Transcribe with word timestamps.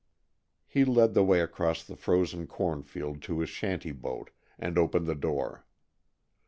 He 0.65 0.83
led 0.83 1.13
the 1.13 1.23
way 1.23 1.41
across 1.41 1.83
the 1.83 1.95
frozen 1.95 2.47
corn 2.47 2.81
field 2.81 3.21
to 3.21 3.37
his 3.39 3.51
shanty 3.51 3.91
boat, 3.91 4.31
and 4.57 4.75
opened 4.75 5.05
the 5.05 5.13
door. 5.13 5.63